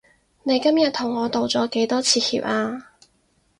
[0.41, 2.87] 你今日同我道咗幾多次歉啊？